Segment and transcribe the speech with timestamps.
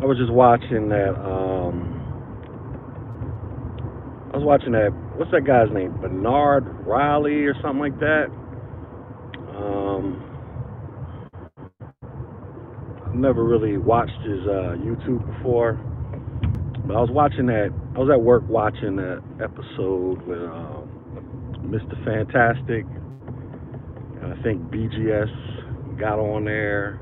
[0.00, 1.14] I was just watching that.
[1.14, 2.02] Um,
[4.32, 4.90] I was watching that.
[5.16, 5.92] What's that guy's name?
[6.00, 8.26] Bernard Riley or something like that.
[9.54, 10.22] Um,
[13.06, 15.74] I've never really watched his uh, YouTube before,
[16.86, 17.68] but I was watching that.
[17.94, 20.88] I was at work watching that episode with um,
[21.68, 22.02] Mr.
[22.04, 22.86] Fantastic,
[24.22, 26.98] and I think BGS got on there.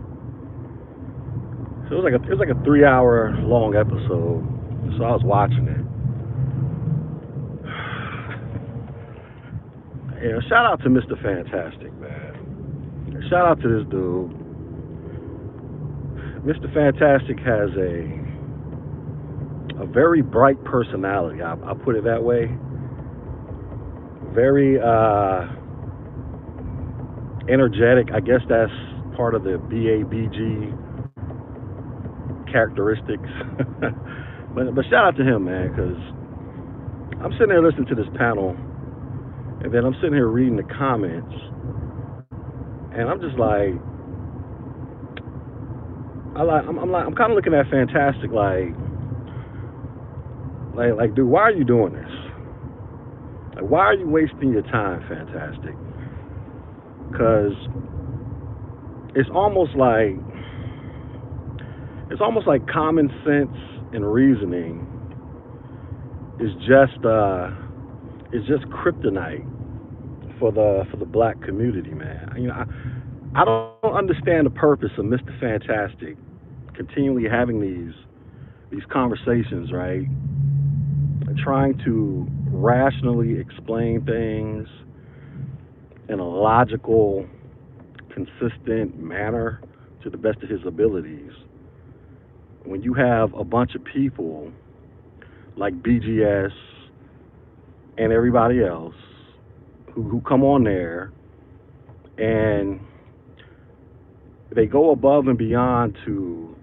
[1.91, 4.47] So it was like a it was like a three hour long episode.
[4.97, 5.85] So I was watching it.
[10.21, 11.17] Yeah, shout out to Mr.
[11.23, 13.25] Fantastic, man.
[13.31, 14.31] Shout out to this dude.
[16.45, 16.69] Mr.
[16.75, 18.20] Fantastic has a
[19.83, 21.41] a very bright personality.
[21.41, 22.55] I, will put it that way.
[24.34, 25.48] Very uh,
[27.48, 28.12] energetic.
[28.12, 28.70] I guess that's
[29.17, 30.80] part of the BABG
[32.53, 33.31] characteristics.
[34.55, 35.99] but but shout out to him, man, because
[37.23, 38.57] I'm sitting there listening to this panel,
[39.62, 41.34] and then I'm sitting here reading the comments,
[42.92, 43.75] and I'm just like,
[46.37, 48.73] I like, I'm, I'm like, I'm kind of looking at Fantastic, like,
[50.77, 52.14] like, like, dude, why are you doing this?
[53.57, 55.75] Like, why are you wasting your time, Fantastic?
[57.11, 57.53] Because
[59.14, 60.17] it's almost like
[62.11, 63.56] it's almost like common sense
[63.92, 64.86] and reasoning
[66.41, 67.50] is just uh,
[68.33, 69.47] is just kryptonite
[70.39, 72.33] for the for the black community, man.
[72.36, 75.39] You know, I, I don't understand the purpose of Mr.
[75.41, 76.17] Fantastic
[76.75, 77.94] continually having these
[78.70, 80.06] these conversations, right?
[81.45, 84.69] Trying to rationally explain things
[86.08, 87.27] in a logical,
[88.12, 89.61] consistent manner
[90.02, 91.33] to the best of his abilities
[92.64, 94.53] when you have a bunch of people
[95.56, 96.50] like BGS
[97.98, 98.94] and everybody else
[99.92, 101.12] who, who come on there
[102.18, 102.80] and
[104.55, 106.55] they go above and beyond to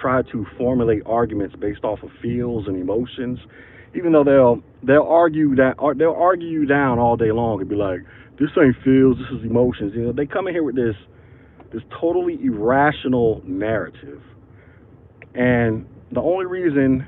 [0.00, 3.38] try to formulate arguments based off of feels and emotions,
[3.94, 7.76] even though they'll they'll argue that they'll argue you down all day long and be
[7.76, 8.00] like,
[8.38, 9.92] this ain't feels, this is emotions.
[9.94, 10.96] You know, they come in here with this
[11.72, 14.22] this totally irrational narrative
[15.34, 17.06] and the only reason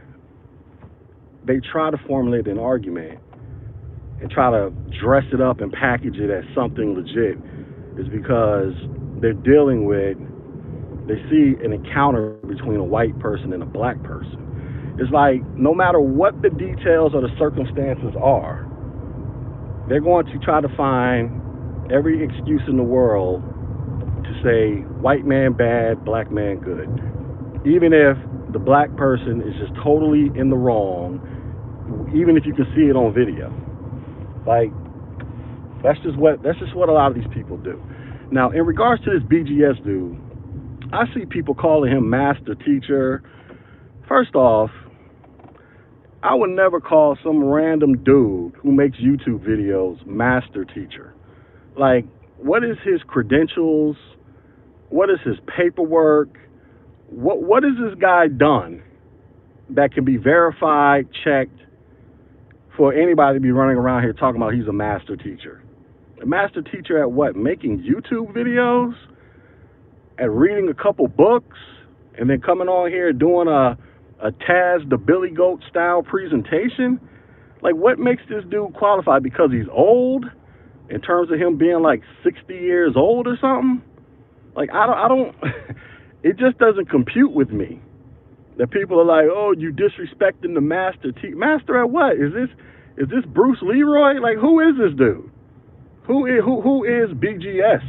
[1.47, 3.21] they try to formulate an argument
[4.21, 4.71] and try to
[5.03, 7.37] dress it up and package it as something legit
[7.99, 8.73] is because
[9.21, 10.17] they're dealing with,
[11.07, 14.97] they see an encounter between a white person and a black person.
[14.99, 18.65] It's like no matter what the details or the circumstances are,
[19.89, 23.43] they're going to try to find every excuse in the world
[24.25, 26.89] to say white man bad, black man good
[27.67, 28.17] even if
[28.53, 31.21] the black person is just totally in the wrong,
[32.15, 33.51] even if you can see it on video.
[34.47, 34.71] Like
[35.83, 37.81] that's just what that's just what a lot of these people do.
[38.31, 40.17] Now, in regards to this BGS dude,
[40.93, 43.23] I see people calling him master teacher.
[44.09, 44.71] First off,
[46.23, 51.15] I would never call some random dude who makes YouTube videos master teacher.
[51.79, 52.07] Like,
[52.39, 53.97] what is his credentials?
[54.89, 56.39] What is his paperwork?
[57.15, 58.83] What what has this guy done
[59.71, 61.59] that can be verified, checked
[62.77, 65.63] for anybody to be running around here talking about he's a master teacher?
[66.23, 67.37] A master teacher at what?
[67.37, 68.95] Making YouTube videos?
[70.19, 71.59] At reading a couple books
[72.19, 73.79] and then coming on here doing a
[74.21, 77.01] a Taz the Billy Goat style presentation?
[77.63, 80.25] Like what makes this dude qualified because he's old
[80.91, 83.83] in terms of him being like 60 years old or something?
[84.57, 85.37] Like I don't I don't
[86.25, 87.81] it just doesn't compute with me.
[88.57, 91.13] That people are like, oh, you disrespecting the master.
[91.13, 92.15] Te- master at what?
[92.15, 92.49] Is this
[92.97, 94.21] is this Bruce Leroy?
[94.23, 95.31] Like, who is this dude?
[96.07, 97.83] Who is who who is BGS?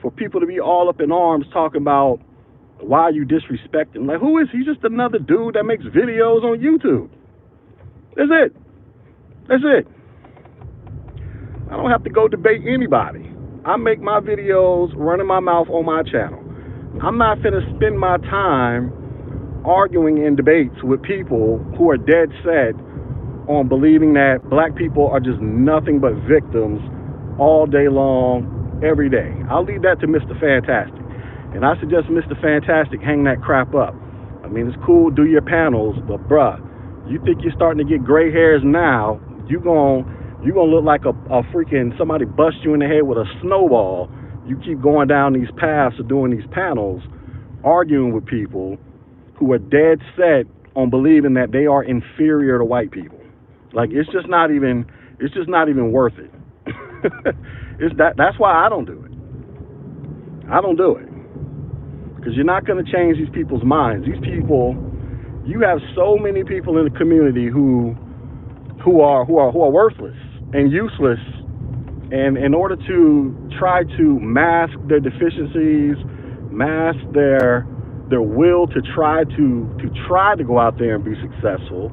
[0.00, 2.20] For people to be all up in arms talking about
[2.78, 4.06] why are you disrespecting?
[4.06, 4.64] Like, who is he?
[4.64, 7.08] Just another dude that makes videos on YouTube.
[8.14, 8.56] That's it.
[9.48, 9.88] That's it.
[11.70, 13.28] I don't have to go debate anybody.
[13.64, 16.45] I make my videos running my mouth on my channel.
[17.02, 18.88] I'm not going to spend my time
[19.66, 22.72] arguing in debates with people who are dead set
[23.52, 26.80] on believing that black people are just nothing but victims
[27.38, 28.48] all day long,
[28.82, 29.28] every day.
[29.50, 30.32] I'll leave that to Mr.
[30.40, 31.04] Fantastic.
[31.52, 32.32] And I suggest Mr.
[32.40, 33.92] Fantastic hang that crap up.
[34.42, 36.56] I mean, it's cool, do your panels, but bruh,
[37.10, 40.08] you think you're starting to get gray hairs now, you gon'
[40.44, 43.26] you gonna look like a, a freaking somebody bust you in the head with a
[43.42, 44.08] snowball
[44.46, 47.02] you keep going down these paths of doing these panels,
[47.64, 48.78] arguing with people,
[49.38, 53.18] who are dead set on believing that they are inferior to white people.
[53.72, 54.86] Like it's just not even
[55.20, 56.30] it's just not even worth it.
[57.80, 59.12] it's that that's why I don't do it.
[60.50, 61.08] I don't do it.
[62.16, 64.06] Because you're not going to change these people's minds.
[64.06, 64.76] These people
[65.44, 67.94] you have so many people in the community who
[68.84, 70.16] who are who are who are worthless
[70.52, 71.20] and useless
[72.10, 75.96] and in order to try to mask their deficiencies,
[76.50, 77.66] mask their
[78.08, 79.46] their will to try to
[79.82, 81.90] to try to go out there and be successful,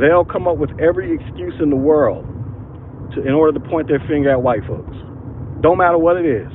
[0.00, 2.26] they'll come up with every excuse in the world
[3.14, 4.96] to, in order to point their finger at white folks.
[5.62, 6.52] Don't matter what it is.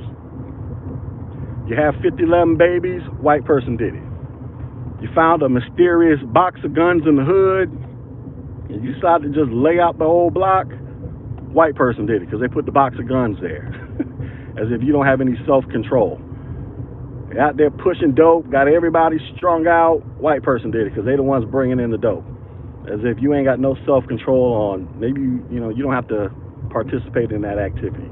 [1.67, 4.03] You have 50, 11 babies, white person did it.
[5.01, 7.69] You found a mysterious box of guns in the hood,
[8.69, 10.67] and you decided to just lay out the whole block,
[11.51, 13.67] white person did it because they put the box of guns there.
[14.59, 16.19] As if you don't have any self-control.
[17.39, 21.23] Out there pushing dope, got everybody strung out, white person did it because they the
[21.23, 22.25] ones bringing in the dope.
[22.91, 26.29] As if you ain't got no self-control on, maybe, you know, you don't have to
[26.71, 28.09] participate in that activity.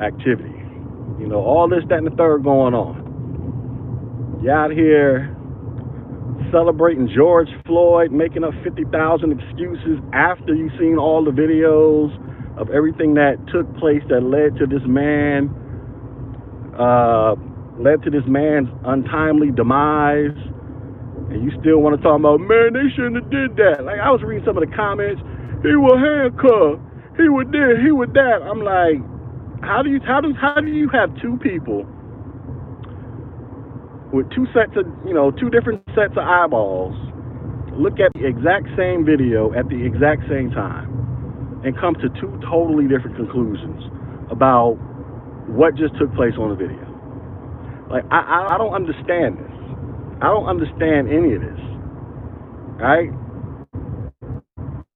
[0.00, 0.56] Activity.
[1.20, 4.40] You know, all this, that, and the third going on.
[4.42, 5.36] You out here
[6.52, 8.88] celebrating George Floyd, making up 50,000
[9.32, 12.12] excuses after you've seen all the videos
[12.58, 15.48] of everything that took place that led to this man,
[16.78, 17.34] uh,
[17.78, 20.36] led to this man's untimely demise.
[21.30, 23.84] And you still want to talk about, man, they shouldn't have did that.
[23.84, 25.20] Like I was reading some of the comments,
[25.62, 26.80] he was handcuffed,
[27.20, 28.40] he was this, he was that.
[28.42, 28.98] I'm like,
[29.62, 31.84] how do you how do how do you have two people
[34.12, 36.96] with two sets of, you know, two different sets of eyeballs
[37.76, 40.90] look at the exact same video at the exact same time
[41.64, 43.82] and come to two totally different conclusions
[44.30, 44.74] about
[45.48, 46.84] what just took place on the video.
[47.90, 49.52] Like, I, I don't understand this.
[50.20, 51.60] I don't understand any of this.
[52.78, 53.10] Right?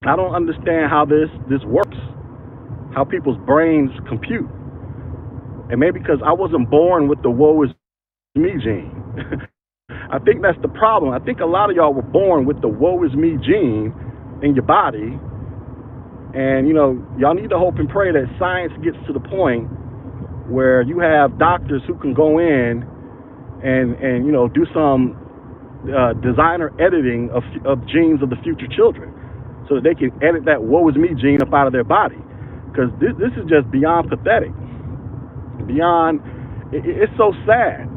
[0.05, 1.97] I don't understand how this this works,
[2.95, 4.51] how people's brains compute.
[5.71, 7.71] And maybe because I wasn't born with the woe is
[8.35, 9.02] me gene.
[10.13, 11.13] I think that's the problem.
[11.15, 13.95] I think a lot of y'all were born with the woe is me gene
[14.43, 15.19] in your body.
[16.35, 19.69] And, you know, y'all need to hope and pray that science gets to the point
[20.49, 22.85] where you have doctors who can go in
[23.65, 25.17] and, and you know, do some
[25.89, 29.15] uh, designer editing of, of genes of the future children
[29.69, 32.19] so that they can edit that woe is me gene up out of their body.
[32.73, 34.53] Because this, this is just beyond pathetic.
[35.67, 36.21] Beyond,
[36.73, 37.92] it, it's so sad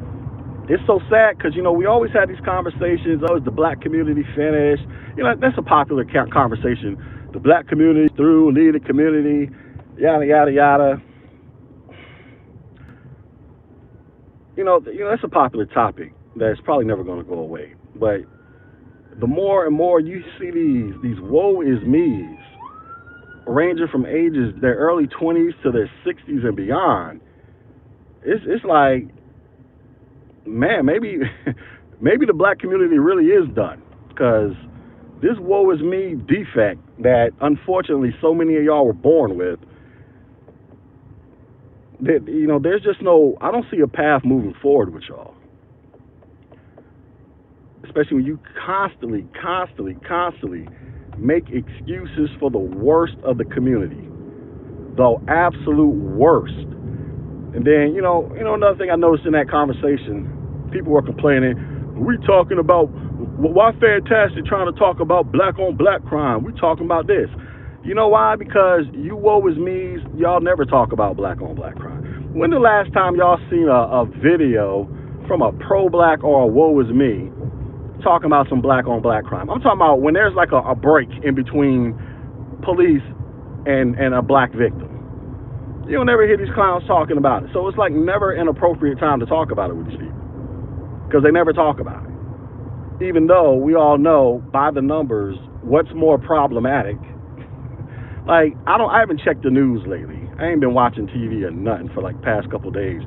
[0.69, 3.21] it's so sad because you know we always had these conversations.
[3.29, 4.83] Oh, is the black community finished?
[5.17, 6.97] You know that's a popular conversation.
[7.33, 9.51] The black community through, lead the community,
[9.97, 11.01] yada yada yada.
[14.57, 17.75] You know, you know that's a popular topic that's probably never going to go away.
[17.95, 18.21] But
[19.19, 22.39] the more and more you see these these woe is me's,
[23.47, 27.21] ranging from ages their early 20s to their 60s and beyond,
[28.23, 29.14] it's it's like
[30.45, 31.19] man, maybe
[32.01, 33.81] maybe the black community really is done.
[34.09, 34.53] Because
[35.21, 39.59] this woe is me defect that unfortunately so many of y'all were born with.
[42.01, 45.33] That you know there's just no I don't see a path moving forward with y'all.
[47.83, 50.67] Especially when you constantly constantly constantly
[51.17, 54.09] make excuses for the worst of the community.
[54.97, 56.53] The absolute worst.
[57.55, 60.34] And then you know you know another thing I noticed in that conversation
[60.71, 61.57] people were complaining,
[61.95, 62.91] we talking about,
[63.39, 66.43] why Fantastic trying to talk about black on black crime?
[66.43, 67.29] We talking about this.
[67.83, 68.35] You know why?
[68.35, 72.33] Because you woe is me, y'all never talk about black on black crime.
[72.33, 74.89] When the last time y'all seen a, a video
[75.27, 77.31] from a pro-black or a woe is me
[78.03, 79.49] talking about some black on black crime?
[79.49, 81.95] I'm talking about when there's like a, a break in between
[82.63, 83.05] police
[83.65, 84.91] and, and a black victim.
[85.87, 87.51] You'll never hear these clowns talking about it.
[87.53, 90.14] So it's like never an appropriate time to talk about it with these people
[91.15, 93.07] because they never talk about it.
[93.07, 96.97] Even though we all know by the numbers what's more problematic.
[98.27, 100.19] like I don't, I haven't checked the news lately.
[100.37, 102.99] I ain't been watching TV or nothing for like past couple days.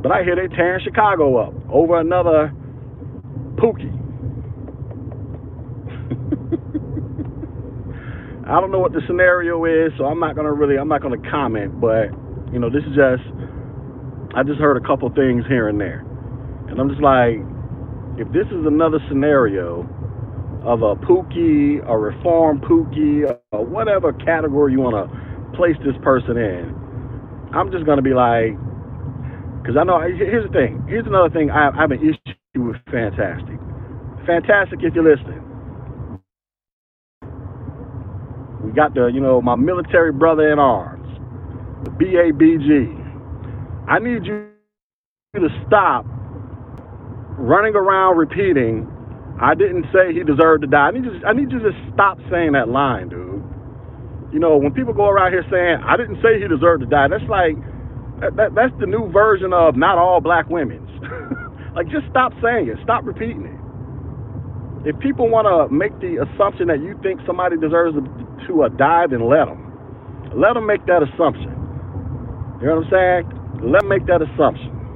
[0.00, 2.52] But I hear they tearing Chicago up over another
[3.56, 3.90] Pookie.
[8.46, 11.18] I don't know what the scenario is, so I'm not gonna really, I'm not gonna
[11.28, 11.80] comment.
[11.80, 12.14] But
[12.52, 13.26] you know, this is just,
[14.36, 16.07] I just heard a couple things here and there.
[16.68, 17.38] And I'm just like,
[18.18, 19.88] if this is another scenario
[20.64, 26.36] of a Pookie, a reform Pookie, or whatever category you want to place this person
[26.36, 26.74] in,
[27.54, 28.52] I'm just going to be like,
[29.62, 30.84] because I know, here's the thing.
[30.88, 33.58] Here's another thing I, I have an issue with Fantastic.
[34.26, 35.44] Fantastic if you're listening.
[38.64, 41.08] We got the, you know, my military brother in arms,
[41.84, 43.16] the BABG.
[43.88, 44.50] I need you
[45.36, 46.06] to stop
[47.38, 48.86] running around repeating,
[49.40, 50.88] I didn't say he deserved to die.
[50.88, 53.42] I need you I need you to stop saying that line, dude.
[54.32, 57.08] You know, when people go around here saying, I didn't say he deserved to die,
[57.08, 57.56] that's like,
[58.20, 60.90] that, that, that's the new version of not all black women's.
[61.76, 62.76] like, just stop saying it.
[62.84, 63.58] Stop repeating it.
[64.88, 68.02] If people want to make the assumption that you think somebody deserves to,
[68.48, 69.60] to uh, die, then let them.
[70.36, 71.52] Let them make that assumption.
[72.60, 73.22] You know what I'm saying?
[73.72, 74.88] Let them make that assumption.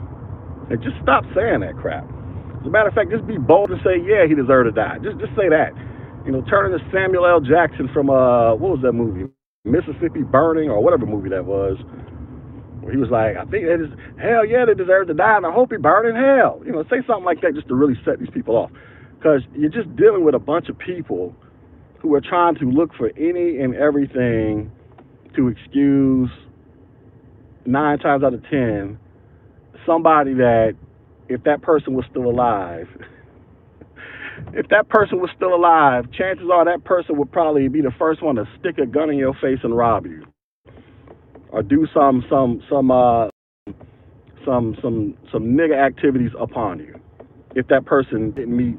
[0.71, 2.05] And just stop saying that crap.
[2.63, 4.99] As a matter of fact, just be bold and say, yeah, he deserved to die.
[5.03, 5.75] Just just say that.
[6.27, 7.43] You know, turn to Samuel L.
[7.43, 9.31] Jackson from uh what was that movie?
[9.67, 11.77] Mississippi Burning or whatever movie that was.
[12.81, 13.93] Where he was like, I think that is
[14.23, 16.63] hell yeah, they deserve to die and I hope he burn in hell.
[16.67, 18.71] You know, say something like that just to really set these people off.
[19.19, 21.35] Because you're just dealing with a bunch of people
[22.01, 24.73] who are trying to look for any and everything
[25.37, 26.31] to excuse
[27.67, 28.99] nine times out of ten
[29.87, 30.77] somebody that
[31.29, 32.89] if that person was still alive,
[34.53, 38.23] if that person was still alive, chances are that person would probably be the first
[38.23, 40.25] one to stick a gun in your face and rob you,
[41.51, 43.29] or do some some some uh
[44.45, 46.99] some some some nigga activities upon you.
[47.55, 48.79] If that person didn't meet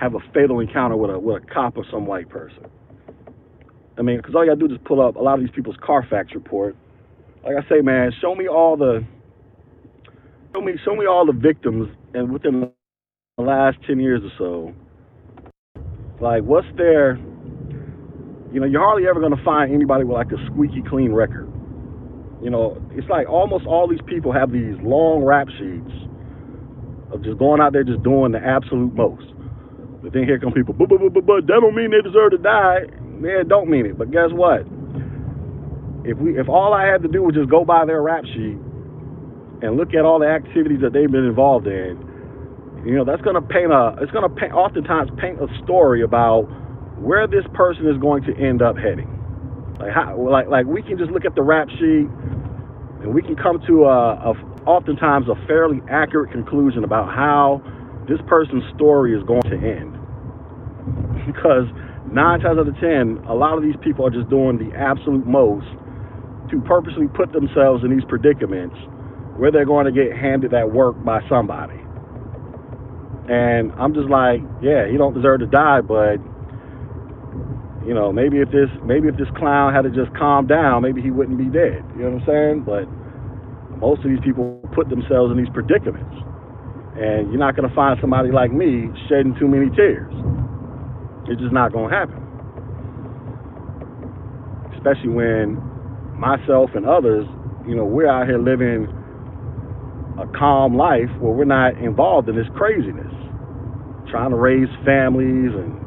[0.00, 2.64] have a fatal encounter with a with a cop or some white person.
[3.98, 5.76] I mean, because all you gotta do is pull up a lot of these people's
[5.84, 6.74] Carfax report.
[7.44, 9.04] Like I say, man, show me all the
[10.54, 12.70] show me show me all the victims and within
[13.38, 14.74] the last 10 years or so.
[16.20, 17.16] Like what's their
[18.52, 21.52] you know you're hardly ever to find anybody with like a squeaky clean record.
[22.42, 25.94] You know it's like almost all these people have these long rap sheets
[27.12, 29.24] of just going out there just doing the absolute most.
[30.02, 32.38] But then here come people but, but, but, but that don't mean they deserve to
[32.38, 32.86] die.
[33.02, 34.66] Man, don't mean it but guess what?
[36.04, 38.58] If we if all i had to do was just go by their rap sheet
[39.62, 41.98] and look at all the activities that they've been involved in,
[42.84, 46.02] you know, that's going to paint a, it's going to paint, oftentimes paint a story
[46.02, 46.48] about
[46.96, 49.08] where this person is going to end up heading.
[49.78, 52.08] Like, how, like, like we can just look at the rap sheet
[53.04, 57.62] and we can come to a, a oftentimes a fairly accurate conclusion about how
[58.08, 59.96] this person's story is going to end.
[61.20, 61.68] Because
[62.10, 65.26] nine times out of ten, a lot of these people are just doing the absolute
[65.26, 65.68] most
[66.50, 68.74] to purposely put themselves in these predicaments
[69.40, 71.80] where they're going to get handed that work by somebody.
[73.32, 76.20] And I'm just like, yeah, he don't deserve to die, but
[77.80, 81.00] you know, maybe if this maybe if this clown had to just calm down, maybe
[81.00, 81.80] he wouldn't be dead.
[81.96, 82.56] You know what I'm saying?
[82.68, 82.84] But
[83.80, 86.12] most of these people put themselves in these predicaments.
[87.00, 90.12] And you're not gonna find somebody like me shedding too many tears.
[91.32, 92.20] It's just not gonna happen.
[94.76, 95.56] Especially when
[96.12, 97.24] myself and others,
[97.64, 98.99] you know, we're out here living
[100.20, 103.12] a calm life where we're not involved in this craziness,
[104.12, 105.80] trying to raise families and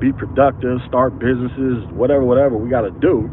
[0.00, 3.28] be productive, start businesses, whatever, whatever we got to do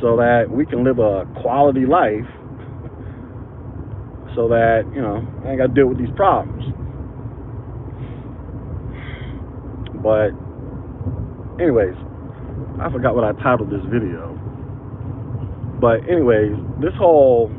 [0.00, 2.26] so that we can live a quality life
[4.34, 6.62] so that, you know, I ain't got to deal with these problems.
[10.02, 10.30] But,
[11.62, 11.94] anyways,
[12.78, 14.38] I forgot what I titled this video.
[15.80, 17.50] But, anyways, this whole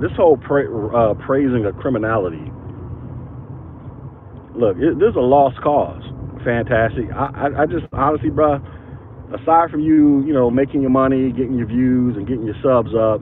[0.00, 2.50] this whole pra- uh, praising of criminality.
[4.54, 6.02] Look, it, is a lost cause.
[6.44, 7.10] Fantastic.
[7.14, 8.60] I, I, I just honestly, bro.
[9.34, 12.94] Aside from you, you know, making your money, getting your views, and getting your subs
[12.94, 13.20] up,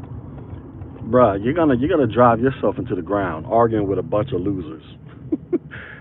[1.09, 4.41] bruh, you're gonna you're gonna drive yourself into the ground arguing with a bunch of
[4.41, 4.83] losers.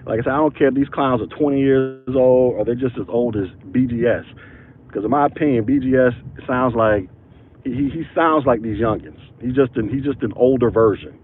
[0.05, 2.75] like I said, I don't care if these clowns are 20 years old or they're
[2.75, 4.25] just as old as BGS.
[4.87, 7.07] Because in my opinion, BGS sounds like
[7.63, 9.19] he, he sounds like these youngins.
[9.41, 11.17] He's just an he's just an older version.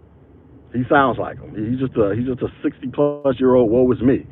[0.74, 1.56] He sounds like him.
[1.56, 3.72] He's just a he's just a 60 plus year old.
[3.72, 4.25] Woe is me.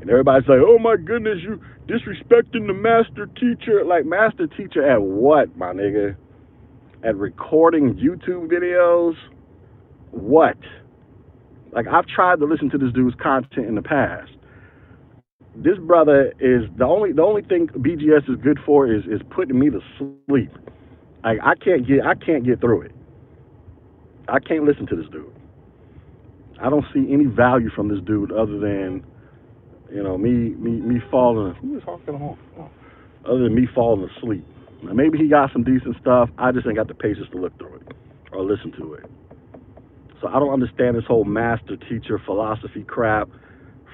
[0.00, 3.84] And everybody's like, oh my goodness, you disrespecting the master teacher.
[3.84, 6.16] Like master teacher at what, my nigga?
[7.04, 9.14] At recording YouTube videos?
[10.10, 10.58] What?
[11.72, 14.30] Like I've tried to listen to this dude's content in the past.
[15.56, 19.58] This brother is the only the only thing BGS is good for is is putting
[19.58, 20.52] me to sleep.
[21.24, 22.92] Like I can't get I can't get through it.
[24.28, 25.32] I can't listen to this dude.
[26.60, 29.04] I don't see any value from this dude other than,
[29.92, 31.54] you know, me me me falling.
[31.54, 31.82] Who is?
[33.24, 34.44] Other than me falling asleep.
[34.82, 36.30] Now, maybe he got some decent stuff.
[36.38, 37.82] I just ain't got the patience to look through it
[38.32, 39.04] or listen to it.
[40.20, 43.28] So I don't understand this whole master teacher philosophy crap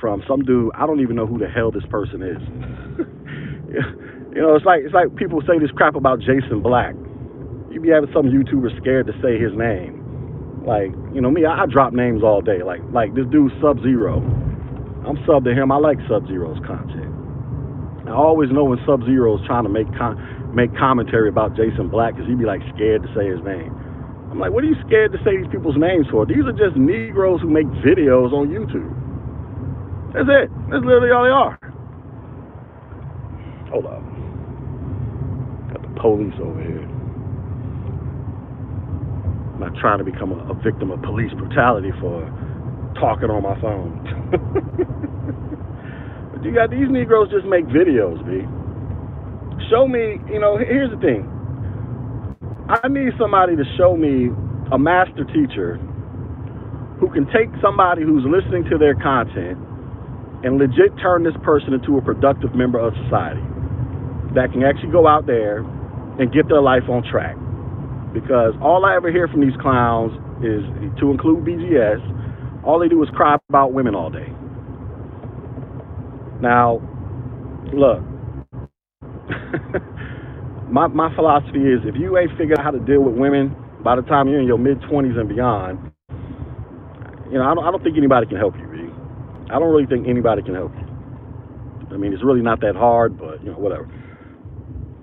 [0.00, 0.72] from some dude.
[0.74, 2.40] I don't even know who the hell this person is.
[4.34, 6.94] you know, it's like it's like people say this crap about Jason Black.
[7.74, 9.98] You be having some YouTuber scared to say his name.
[10.62, 12.62] Like, you know, me, I, I drop names all day.
[12.62, 14.22] Like like this dude Sub Zero.
[15.02, 15.74] I'm sub to him.
[15.74, 17.10] I like Sub Zero's content.
[18.06, 20.16] I always know when Sub Zero is trying to make con-
[20.54, 23.74] make commentary about Jason Black because he'd be like scared to say his name.
[24.30, 26.24] I'm like, what are you scared to say these people's names for?
[26.24, 28.86] These are just Negroes who make videos on YouTube.
[30.14, 30.46] That's it.
[30.70, 31.58] That's literally all they are.
[33.74, 34.02] Hold up.
[35.74, 37.03] Got the police over here.
[39.64, 42.20] Not trying to become a, a victim of police brutality for
[43.00, 43.96] talking on my phone.
[46.36, 48.44] but you got these Negroes just make videos, B.
[49.72, 51.24] Show me, you know, here's the thing.
[52.68, 54.28] I need somebody to show me
[54.68, 55.80] a master teacher
[57.00, 59.56] who can take somebody who's listening to their content
[60.44, 63.40] and legit turn this person into a productive member of society
[64.36, 65.64] that can actually go out there
[66.20, 67.36] and get their life on track.
[68.14, 70.12] Because all I ever hear from these clowns
[70.44, 70.64] is,
[71.00, 74.28] to include BGS, all they do is cry about women all day.
[76.42, 76.82] Now,
[77.74, 78.00] look,
[80.70, 83.96] my my philosophy is if you ain't figured out how to deal with women by
[83.96, 85.92] the time you're in your mid twenties and beyond,
[87.30, 88.66] you know, I don't I don't think anybody can help you.
[89.50, 90.86] I don't really think anybody can help you.
[91.92, 93.88] I mean, it's really not that hard, but you know, whatever.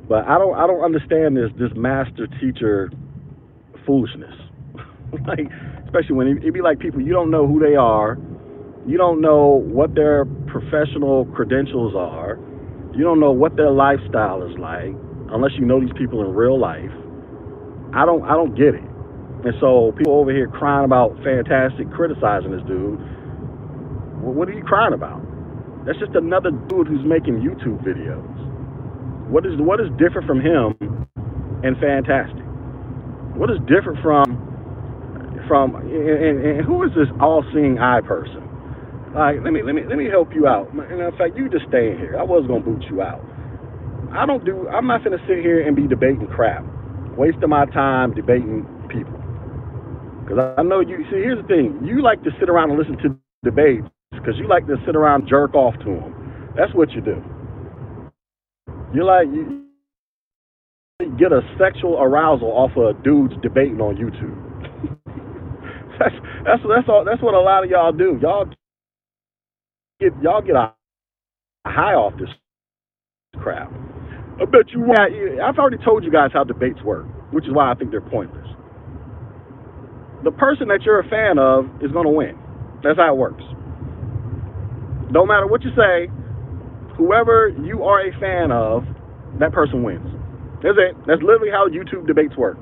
[0.10, 2.92] But I don't I don't understand this this master teacher
[3.86, 4.36] foolishness.
[5.28, 5.48] like,
[5.86, 8.18] especially when it, be like people you don't know who they are,
[8.88, 12.40] you don't know what their professional credentials are,
[12.96, 14.94] you don't know what their lifestyle is like
[15.32, 16.92] unless you know these people in real life.
[17.94, 18.84] I don't I don't get it.
[19.44, 23.00] And so people over here crying about fantastic criticizing this dude.
[24.22, 25.20] Well, what are you crying about?
[25.86, 28.22] That's just another dude who's making YouTube videos.
[29.30, 30.78] What is what is different from him
[31.64, 32.41] and fantastic?
[33.36, 34.58] What is different from
[35.48, 38.44] from and, and who is this all-seeing eye person?
[39.16, 40.72] Like, let me let me let me help you out.
[40.74, 42.18] And in fact, you just stay in here.
[42.20, 43.24] I was gonna boot you out.
[44.14, 44.68] I don't do.
[44.70, 46.66] I'm not gonna sit here and be debating crap,
[47.18, 49.20] wasting my time debating people.
[50.24, 51.00] Because I know you.
[51.12, 54.48] See, here's the thing: you like to sit around and listen to debates because you
[54.48, 56.54] like to sit around and jerk off to them.
[56.58, 57.24] That's what you do.
[58.94, 59.61] You're like you
[61.20, 64.38] get a sexual arousal off of dudes debating on YouTube.
[66.00, 67.06] that's that's that's all.
[67.06, 68.20] That's what a lot of y'all do.
[68.22, 68.46] Y'all
[70.02, 70.74] get y'all get a
[71.68, 72.30] high off this
[73.38, 73.72] crap.
[74.42, 75.42] I bet you won't.
[75.42, 78.48] I've already told you guys how debates work, which is why I think they're pointless.
[80.24, 82.38] The person that you're a fan of is going to win.
[82.84, 83.44] That's how it works.
[85.12, 86.10] No matter what you say,
[86.98, 88.84] whoever you are a fan of,
[89.40, 90.11] that person wins.
[90.64, 90.96] That's it.
[91.08, 92.58] That's literally how YouTube debates work.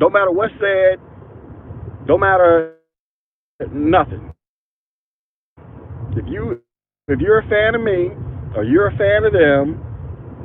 [0.00, 0.98] Don't matter what's said,
[2.06, 2.76] don't matter
[3.72, 4.32] nothing.
[6.16, 6.62] If you
[7.08, 8.10] if you're a fan of me
[8.56, 9.82] or you're a fan of them,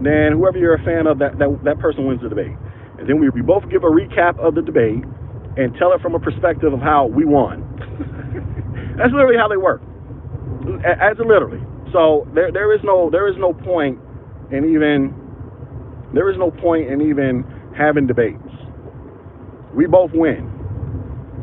[0.04, 2.54] then whoever you're a fan of, that, that, that person wins the debate.
[3.00, 5.04] And then we, we both give a recap of the debate
[5.58, 7.64] and tell it from a perspective of how we won.
[9.00, 9.82] That's literally how they work.
[10.86, 11.62] As literally.
[11.94, 14.00] So there there is no there is no point
[14.52, 15.14] in even
[16.14, 17.46] there is no point in even
[17.78, 18.40] having debates.
[19.76, 20.52] We both win.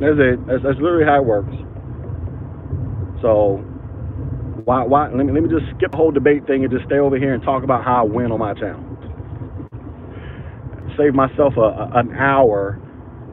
[0.01, 0.47] That's it.
[0.47, 1.55] That's, that's literally how it works.
[3.23, 3.65] So
[4.65, 6.99] why, why, let me, let me just skip the whole debate thing and just stay
[6.99, 8.85] over here and talk about how I win on my channel.
[10.99, 12.81] Save myself a, a, an hour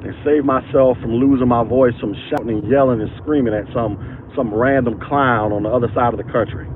[0.03, 3.97] and save myself from losing my voice from shouting and yelling and screaming at some
[4.35, 6.67] some random clown on the other side of the country.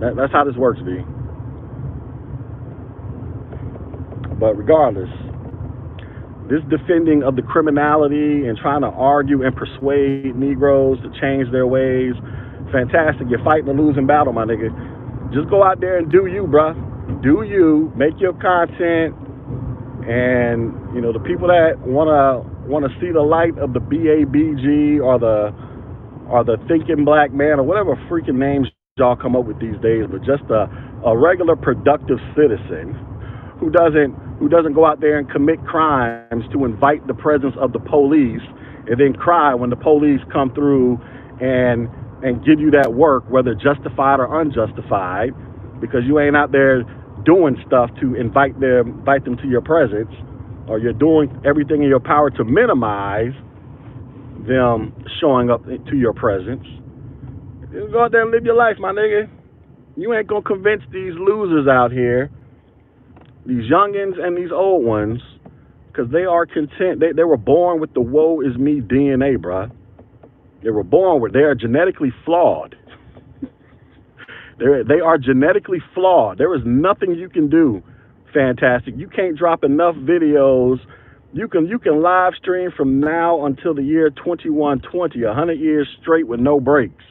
[0.00, 1.00] That, that's how this works, B.
[4.38, 5.10] But regardless,
[6.50, 11.66] this defending of the criminality and trying to argue and persuade Negroes to change their
[11.66, 12.14] ways
[12.74, 13.28] fantastic.
[13.30, 14.74] You're fighting a losing battle, my nigga.
[15.32, 16.74] Just go out there and do you, bruh.
[17.22, 17.92] Do you.
[17.96, 19.14] Make your content.
[20.04, 25.18] And, you know, the people that wanna wanna see the light of the BABG or
[25.18, 25.54] the
[26.28, 30.04] or the thinking black man or whatever freaking names y'all come up with these days,
[30.10, 30.68] but just a,
[31.04, 32.94] a regular productive citizen
[33.60, 37.72] who doesn't who doesn't go out there and commit crimes to invite the presence of
[37.72, 38.42] the police
[38.86, 40.98] and then cry when the police come through
[41.40, 41.88] and
[42.22, 45.34] and give you that work, whether justified or unjustified,
[45.78, 46.82] because you ain't out there
[47.24, 50.10] doing stuff to invite them, invite them to your presence,
[50.66, 53.34] or you're doing everything in your power to minimize
[54.48, 56.64] them showing up to your presence.
[57.92, 59.28] Go out there and live your life, my nigga.
[59.96, 62.30] You ain't gonna convince these losers out here,
[63.46, 65.20] these youngins and these old ones,
[65.88, 67.00] because they are content.
[67.00, 69.70] They, they were born with the woe is me DNA, bruh.
[70.62, 72.74] They were born with, they are genetically flawed.
[74.58, 76.38] They're, they are genetically flawed.
[76.38, 77.82] There is nothing you can do
[78.34, 78.94] fantastic.
[78.98, 80.78] You can't drop enough videos.
[81.32, 86.26] You can you can live stream from now until the year 2120, 100 years straight
[86.26, 87.04] with no breaks.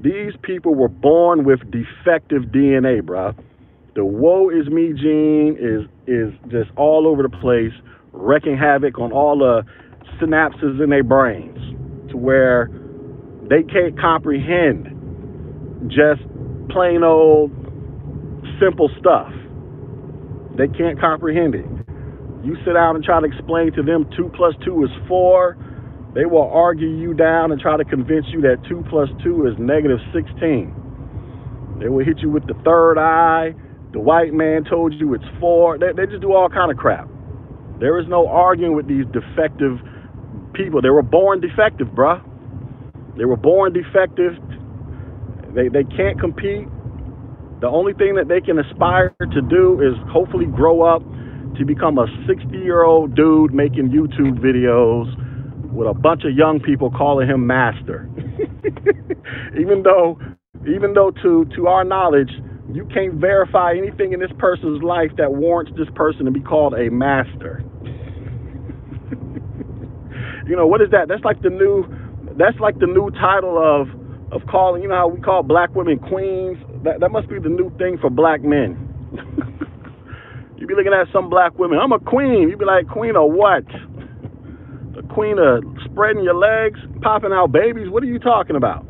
[0.00, 3.32] These people were born with defective DNA, bro.
[3.94, 7.72] The woe is me gene is is just all over the place,
[8.12, 9.62] wrecking havoc on all the
[10.20, 11.58] synapses in their brains
[12.10, 12.70] to where
[13.50, 14.88] they can't comprehend
[15.88, 16.22] just
[16.70, 17.52] plain old
[18.60, 19.32] simple stuff.
[20.56, 21.66] They can't comprehend it.
[22.44, 25.56] You sit down and try to explain to them 2 plus 2 is 4,
[26.14, 29.54] they will argue you down and try to convince you that 2 plus 2 is
[29.58, 31.78] negative 16.
[31.80, 33.54] They will hit you with the third eye.
[33.92, 35.78] The white man told you it's 4.
[35.78, 37.08] They, they just do all kind of crap.
[37.78, 39.78] There is no arguing with these defective
[40.54, 40.80] people.
[40.80, 42.22] They were born defective, bruh.
[43.18, 44.32] They were born defective.
[45.54, 46.68] They, they can't compete.
[47.60, 51.02] The only thing that they can aspire to do is hopefully grow up
[51.58, 55.06] to become a 60 year old dude making YouTube videos
[55.72, 58.08] with a bunch of young people calling him master.
[59.58, 60.18] even though,
[60.66, 62.30] even though to, to our knowledge,
[62.74, 66.74] you can't verify anything in this person's life that warrants this person to be called
[66.74, 67.62] a master.
[70.48, 71.08] you know, what is that?
[71.08, 71.84] That's like the new
[72.38, 73.88] that's like the new title of
[74.32, 76.56] of calling, you know how we call black women queens?
[76.84, 78.88] That that must be the new thing for black men.
[80.56, 82.48] you be looking at some black women, I'm a queen.
[82.48, 83.66] You be like, queen of what?
[84.96, 87.90] The queen of spreading your legs, popping out babies?
[87.90, 88.86] What are you talking about?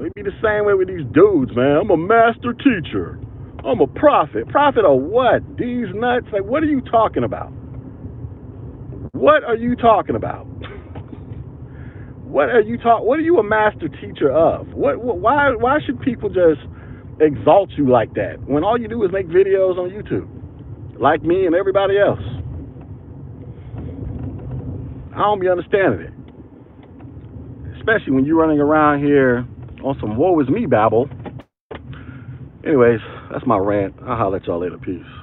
[0.00, 1.76] It be the same way with these dudes, man.
[1.82, 3.18] I'm a master teacher.
[3.64, 4.48] I'm a prophet.
[4.48, 5.42] Prophet of what?
[5.56, 6.26] These nuts?
[6.32, 7.52] Like, what are you talking about?
[9.12, 10.46] What are you talking about?
[12.24, 13.04] what are you talk?
[13.04, 14.68] What are you a master teacher of?
[14.74, 15.18] What, what?
[15.20, 15.50] Why?
[15.54, 16.60] Why should people just
[17.20, 20.28] exalt you like that when all you do is make videos on YouTube,
[21.00, 22.20] like me and everybody else?
[25.14, 26.14] I don't be understanding it,
[27.76, 29.46] especially when you're running around here
[29.84, 31.08] on some "woe is me" babble.
[32.64, 33.00] Anyways,
[33.32, 33.94] that's my rant.
[34.06, 34.78] I'll holler at y'all later.
[34.78, 35.21] Peace.